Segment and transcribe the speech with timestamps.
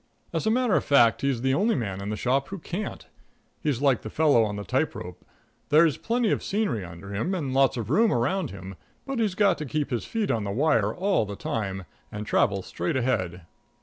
[0.33, 3.05] As a matter of fact, he's the only man in the shop who can't.
[3.61, 5.23] He's like the fellow on the tight rope
[5.69, 9.59] there's plenty of scenery under him and lots of room around him, but he's got
[9.59, 13.43] to keep his feet on the wire all the time and travel straight ahead.